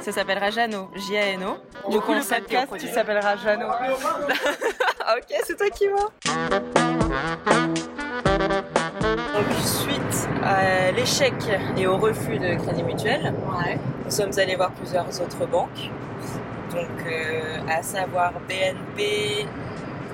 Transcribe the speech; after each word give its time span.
Ça 0.00 0.12
s'appellera 0.12 0.50
Jeannot, 0.50 0.90
J-A-N-O. 0.94 1.90
Du 1.90 2.00
coup, 2.00 2.12
le 2.12 2.20
podcast, 2.20 2.72
tu 2.78 2.86
s'appellera 2.88 3.36
Jeannot. 3.36 3.68
ok, 3.70 5.40
c'est 5.44 5.56
toi 5.56 5.68
qui 5.70 5.88
vois. 5.88 6.10
Donc, 9.34 9.46
suite 9.62 10.28
à 10.42 10.92
l'échec 10.92 11.34
et 11.76 11.86
au 11.86 11.96
refus 11.98 12.38
de 12.38 12.54
Crédit 12.62 12.82
Mutuel, 12.82 13.34
nous 14.04 14.10
sommes 14.10 14.32
allés 14.38 14.56
voir 14.56 14.70
plusieurs 14.72 15.08
autres 15.20 15.46
banques. 15.46 15.90
Donc, 16.70 17.06
euh, 17.06 17.58
à 17.68 17.82
savoir 17.82 18.32
BNP, 18.48 19.46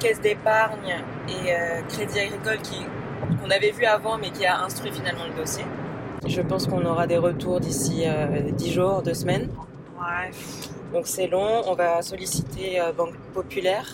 Caisse 0.01 0.21
d'épargne 0.21 1.03
et 1.29 1.53
euh, 1.53 1.81
Crédit 1.89 2.21
Agricole 2.21 2.59
qui 2.59 2.85
qu'on 3.41 3.51
avait 3.51 3.71
vu 3.71 3.85
avant 3.85 4.19
mais 4.19 4.31
qui 4.31 4.45
a 4.45 4.61
instruit 4.61 4.93
finalement 4.93 5.25
le 5.25 5.41
dossier. 5.41 5.65
Je 6.27 6.41
pense 6.41 6.67
qu'on 6.67 6.85
aura 6.85 7.07
des 7.07 7.19
retours 7.19 7.61
d'ici 7.61 8.05
euh, 8.07 8.51
10 8.51 8.73
jours, 8.73 9.03
2 9.03 9.15
semaines. 9.15 9.49
Ouais. 9.99 10.31
Donc 10.93 11.07
c'est 11.07 11.27
long, 11.27 11.63
on 11.67 11.75
va 11.75 12.03
solliciter 12.03 12.81
euh, 12.81 12.93
Banque 12.93 13.15
Populaire 13.35 13.87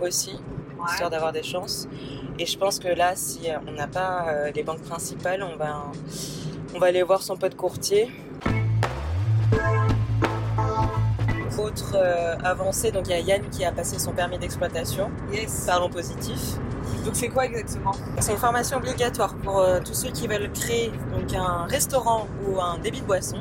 aussi, 0.00 0.32
Ouais. 0.78 0.86
histoire 0.90 1.10
d'avoir 1.10 1.32
des 1.32 1.42
chances. 1.42 1.88
Et 2.38 2.46
je 2.46 2.56
pense 2.56 2.78
que 2.78 2.88
là, 2.88 3.12
si 3.16 3.50
euh, 3.50 3.56
on 3.68 3.72
n'a 3.72 3.86
pas 3.86 4.26
euh, 4.28 4.50
les 4.54 4.62
banques 4.62 4.80
principales, 4.82 5.42
on 5.42 5.56
va, 5.56 5.84
on 6.74 6.78
va 6.78 6.86
aller 6.86 7.02
voir 7.02 7.22
son 7.22 7.36
pote 7.36 7.54
courtier. 7.54 8.10
Autre 11.70 11.94
euh, 11.94 12.34
avancée, 12.42 12.90
donc 12.90 13.04
il 13.06 13.10
y 13.10 13.14
a 13.14 13.20
Yann 13.20 13.42
qui 13.50 13.64
a 13.64 13.70
passé 13.70 13.98
son 14.00 14.12
permis 14.12 14.38
d'exploitation, 14.38 15.08
Yes. 15.32 15.64
parlons 15.66 15.88
positif. 15.88 16.56
Donc 17.04 17.14
c'est 17.14 17.28
quoi 17.28 17.44
exactement? 17.46 17.92
C'est 18.18 18.32
une 18.32 18.38
formation 18.38 18.78
obligatoire 18.78 19.34
pour 19.34 19.60
euh, 19.60 19.78
tous 19.84 19.94
ceux 19.94 20.10
qui 20.10 20.26
veulent 20.26 20.50
créer 20.52 20.90
donc 21.12 21.32
un 21.32 21.66
restaurant 21.66 22.26
ou 22.46 22.60
un 22.60 22.78
débit 22.78 23.00
de 23.02 23.06
boisson. 23.06 23.36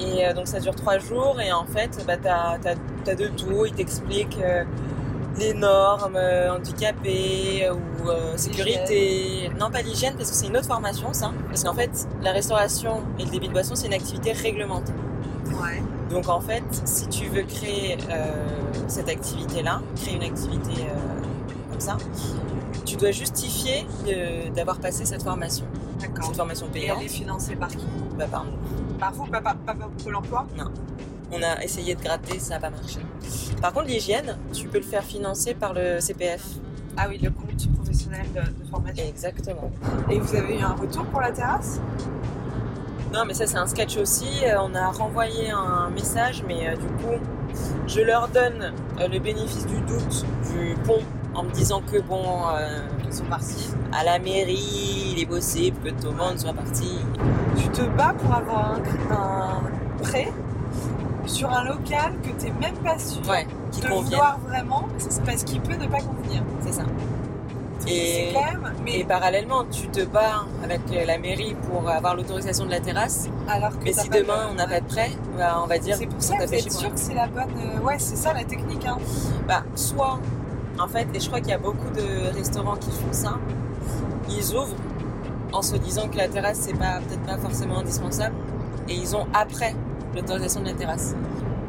Et 0.00 0.26
euh, 0.26 0.32
donc 0.32 0.48
ça 0.48 0.58
dure 0.58 0.74
trois 0.74 0.98
jours 0.98 1.38
et 1.40 1.52
en 1.52 1.66
fait 1.66 2.02
bah, 2.06 2.16
t'as 2.16 2.56
as, 3.10 3.14
de 3.14 3.26
tout. 3.28 3.66
Ils 3.66 3.74
t'expliquent 3.74 4.38
les 5.38 5.52
normes 5.54 6.18
handicapées 6.50 7.68
ou 7.70 8.08
euh, 8.08 8.36
sécurité. 8.36 9.50
Non 9.60 9.70
pas 9.70 9.82
l'hygiène 9.82 10.14
parce 10.16 10.30
que 10.30 10.36
c'est 10.36 10.46
une 10.46 10.56
autre 10.56 10.66
formation 10.66 11.12
ça. 11.12 11.30
Parce 11.48 11.62
qu'en 11.64 11.74
fait 11.74 12.08
la 12.22 12.32
restauration 12.32 13.02
et 13.18 13.24
le 13.24 13.30
débit 13.30 13.48
de 13.48 13.52
boisson 13.52 13.74
c'est 13.74 13.86
une 13.86 13.94
activité 13.94 14.32
réglementée. 14.32 14.92
Ouais. 15.62 15.82
Donc 16.10 16.28
en 16.28 16.40
fait 16.40 16.62
si 16.84 17.08
tu 17.08 17.26
veux 17.26 17.42
créer 17.42 17.98
euh, 18.10 18.46
cette 18.88 19.08
activité 19.08 19.62
là, 19.62 19.80
créer 19.96 20.14
une 20.16 20.22
activité 20.22 20.82
euh, 20.82 21.22
comme 21.70 21.80
ça, 21.80 21.96
tu 22.84 22.96
dois 22.96 23.10
justifier 23.10 23.86
d'avoir 24.54 24.78
passé 24.78 25.04
cette 25.04 25.22
formation. 25.22 25.66
D'accord. 26.00 26.28
une 26.28 26.34
formation 26.34 26.66
Et 26.68 26.70
payante. 26.80 26.98
elle 27.00 27.06
est 27.06 27.08
financée 27.08 27.56
par 27.56 27.68
qui? 27.68 27.86
Bah, 28.18 28.26
par 28.30 28.44
nous. 28.44 28.52
Par 28.98 29.12
vous, 29.12 29.26
pas 29.26 29.40
par, 29.40 29.56
Pôle 30.02 30.14
emploi? 30.16 30.46
On 31.32 31.42
a 31.42 31.62
essayé 31.64 31.94
de 31.94 32.02
gratter, 32.02 32.38
ça 32.38 32.54
n'a 32.54 32.60
pas 32.60 32.70
marché. 32.70 33.00
Par 33.60 33.72
contre, 33.72 33.86
l'hygiène, 33.86 34.38
tu 34.52 34.68
peux 34.68 34.78
le 34.78 34.84
faire 34.84 35.02
financer 35.02 35.54
par 35.54 35.72
le 35.74 35.98
CPF. 36.00 36.44
Ah 36.96 37.06
oui, 37.08 37.18
le 37.18 37.30
compte 37.30 37.72
professionnel 37.74 38.26
de, 38.32 38.40
de 38.62 38.68
formation. 38.70 39.04
Exactement. 39.08 39.70
Et 40.10 40.18
vous 40.18 40.34
avez 40.36 40.58
eu 40.58 40.62
un 40.62 40.74
retour 40.74 41.04
pour 41.06 41.20
la 41.20 41.32
terrasse? 41.32 41.80
Non, 43.16 43.24
mais 43.26 43.34
ça, 43.34 43.46
c'est 43.46 43.56
un 43.56 43.66
sketch 43.66 43.96
aussi. 43.96 44.44
Euh, 44.44 44.56
On 44.60 44.74
a 44.74 44.88
renvoyé 44.88 45.50
un 45.50 45.88
message, 45.90 46.44
mais 46.46 46.68
euh, 46.68 46.76
du 46.76 46.86
coup, 47.02 47.14
je 47.86 48.00
leur 48.00 48.28
donne 48.28 48.72
euh, 49.00 49.08
le 49.08 49.18
bénéfice 49.18 49.66
du 49.66 49.80
doute 49.80 50.24
du 50.52 50.74
pont 50.84 51.00
en 51.34 51.42
me 51.44 51.50
disant 51.50 51.80
que 51.80 51.98
bon, 52.00 52.22
euh, 52.54 52.80
Ils 53.06 53.12
sont 53.14 53.24
partis. 53.24 53.70
à 53.92 54.04
la 54.04 54.18
mairie, 54.18 55.12
il 55.14 55.20
est 55.22 55.26
possible 55.26 55.76
que 55.82 55.90
tout 55.90 56.10
le 56.10 56.16
monde 56.16 56.38
soit 56.38 56.52
parti. 56.52 56.98
Tu 57.56 57.68
te 57.70 57.82
bats 57.96 58.14
pour 58.18 58.34
avoir 58.34 58.74
un, 58.74 59.14
un 59.14 60.02
prêt 60.02 60.30
sur 61.26 61.50
un 61.50 61.64
local 61.64 62.12
que 62.22 62.30
t'es 62.40 62.52
même 62.60 62.76
pas 62.84 62.98
sûr 62.98 63.20
Ouais, 63.28 63.46
qui 63.72 63.80
de 63.80 63.88
convient. 63.88 64.02
vouloir 64.10 64.38
vraiment 64.46 64.88
parce 65.24 65.42
qu'il 65.44 65.60
peut 65.60 65.74
ne 65.74 65.86
pas 65.88 65.98
convenir. 66.00 66.42
C'est 66.60 66.72
ça. 66.74 66.82
Et, 67.88 68.34
mais 68.84 69.04
parallèlement, 69.04 69.64
tu 69.70 69.86
te 69.88 70.04
bats 70.04 70.44
avec 70.64 70.80
la 71.06 71.18
mairie 71.18 71.54
pour 71.68 71.88
avoir 71.88 72.16
l'autorisation 72.16 72.64
de 72.66 72.70
la 72.70 72.80
terrasse. 72.80 73.28
alors 73.48 73.78
que 73.78 73.84
Mais 73.84 73.92
t'as 73.92 74.02
si 74.02 74.08
demain 74.08 74.46
de- 74.46 74.50
on 74.52 74.54
n'a 74.54 74.66
pas 74.66 74.80
de 74.80 74.86
prêt, 74.86 75.10
bah, 75.36 75.60
on 75.62 75.66
va 75.66 75.78
dire 75.78 75.96
C'est 75.96 76.06
pour 76.06 76.20
ça 76.22 76.36
que 76.36 76.46
vous 76.46 76.54
êtes 76.54 76.72
sûr 76.72 76.92
que 76.92 76.98
c'est 76.98 77.14
la 77.14 77.26
bonne. 77.28 77.44
euh, 77.58 77.80
Ouais, 77.84 77.96
c'est 77.98 78.16
ça 78.16 78.32
la 78.32 78.44
technique. 78.44 78.84
Hein. 78.86 78.98
Bah, 79.46 79.62
soit, 79.76 80.18
en 80.80 80.88
fait, 80.88 81.06
et 81.14 81.20
je 81.20 81.26
crois 81.28 81.40
qu'il 81.40 81.50
y 81.50 81.54
a 81.54 81.58
beaucoup 81.58 81.90
de 81.94 82.34
restaurants 82.36 82.76
qui 82.76 82.90
font 82.90 83.12
ça, 83.12 83.38
ils 84.28 84.54
ouvrent 84.56 84.74
en 85.52 85.62
se 85.62 85.76
disant 85.76 86.08
que 86.08 86.16
la 86.16 86.28
terrasse 86.28 86.58
c'est 86.60 86.76
pas 86.76 86.98
peut-être 87.06 87.22
pas 87.22 87.38
forcément 87.38 87.78
indispensable, 87.78 88.34
et 88.88 88.94
ils 88.94 89.14
ont 89.14 89.26
après 89.32 89.74
l'autorisation 90.14 90.60
de 90.60 90.66
la 90.66 90.72
terrasse. 90.74 91.14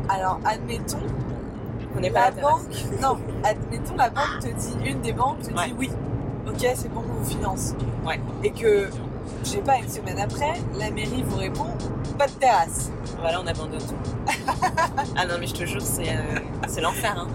Alors, 0.10 0.40
admettons, 0.46 0.98
On 1.96 2.00
n'est 2.00 2.10
pas 2.10 2.20
la 2.20 2.26
à 2.26 2.30
la 2.30 2.36
terrasse. 2.36 2.52
banque. 2.64 3.02
Non, 3.02 3.18
admettons, 3.44 3.96
la 3.96 4.10
banque 4.10 4.40
te 4.42 4.48
dit, 4.48 4.76
une 4.90 5.02
des 5.02 5.14
banques 5.14 5.42
te 5.42 5.54
Ouais. 5.54 5.68
dit 5.68 5.76
oui. 5.78 5.90
Ok, 6.48 6.66
c'est 6.76 6.90
bon, 6.94 7.04
on 7.10 7.14
vous 7.22 7.26
finance. 7.30 7.74
Ouais. 8.06 8.20
Et 8.44 8.52
que, 8.52 8.90
je 9.44 9.50
sais 9.50 9.58
pas, 9.60 9.78
une 9.78 9.90
semaine 9.90 10.20
après, 10.20 10.54
la 10.78 10.90
mairie 10.92 11.24
vous 11.28 11.38
répond, 11.38 11.68
pas 12.18 12.28
de 12.28 12.32
terrasse. 12.34 12.92
Voilà, 13.20 13.42
on 13.42 13.48
abandonne 13.48 13.80
tout. 13.80 13.96
ah 15.18 15.26
non, 15.26 15.36
mais 15.40 15.48
je 15.48 15.54
te 15.54 15.66
jure, 15.66 15.82
c'est 15.82 16.10
euh, 16.10 16.40
c'est 16.68 16.82
l'enfer. 16.82 17.16
Hein. 17.18 17.28